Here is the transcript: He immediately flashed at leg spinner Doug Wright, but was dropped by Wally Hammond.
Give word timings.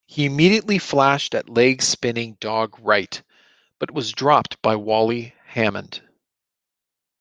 He 0.07 0.25
immediately 0.25 0.79
flashed 0.79 1.35
at 1.35 1.47
leg 1.47 1.83
spinner 1.83 2.33
Doug 2.39 2.75
Wright, 2.79 3.21
but 3.77 3.91
was 3.91 4.11
dropped 4.13 4.59
by 4.63 4.75
Wally 4.75 5.35
Hammond. 5.49 6.01